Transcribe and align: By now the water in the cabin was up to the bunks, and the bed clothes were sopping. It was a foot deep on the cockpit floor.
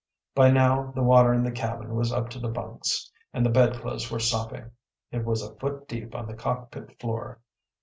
By 0.33 0.49
now 0.49 0.89
the 0.95 1.03
water 1.03 1.31
in 1.31 1.43
the 1.43 1.51
cabin 1.51 1.93
was 1.93 2.11
up 2.11 2.29
to 2.31 2.39
the 2.39 2.47
bunks, 2.47 3.11
and 3.35 3.45
the 3.45 3.51
bed 3.51 3.75
clothes 3.75 4.09
were 4.09 4.17
sopping. 4.17 4.71
It 5.11 5.23
was 5.23 5.43
a 5.43 5.53
foot 5.57 5.87
deep 5.87 6.15
on 6.15 6.25
the 6.25 6.33
cockpit 6.33 6.99
floor. 6.99 7.39